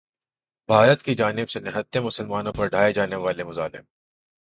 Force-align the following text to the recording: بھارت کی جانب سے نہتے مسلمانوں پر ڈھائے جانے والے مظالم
بھارت 0.69 1.01
کی 1.01 1.15
جانب 1.15 1.49
سے 1.49 1.59
نہتے 1.59 1.99
مسلمانوں 1.99 2.53
پر 2.53 2.67
ڈھائے 2.67 2.93
جانے 2.93 3.15
والے 3.15 3.43
مظالم 3.43 3.83